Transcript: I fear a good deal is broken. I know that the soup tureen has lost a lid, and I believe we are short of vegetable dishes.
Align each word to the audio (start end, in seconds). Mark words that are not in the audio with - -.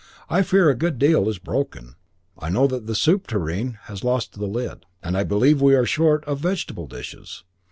I 0.31 0.41
fear 0.41 0.67
a 0.67 0.73
good 0.73 0.97
deal 0.97 1.29
is 1.29 1.37
broken. 1.37 1.93
I 2.35 2.49
know 2.49 2.65
that 2.65 2.87
the 2.87 2.95
soup 2.95 3.27
tureen 3.27 3.77
has 3.83 4.03
lost 4.03 4.35
a 4.35 4.43
lid, 4.43 4.83
and 5.03 5.15
I 5.15 5.23
believe 5.23 5.61
we 5.61 5.75
are 5.75 5.85
short 5.85 6.25
of 6.25 6.39
vegetable 6.39 6.87
dishes. 6.87 7.43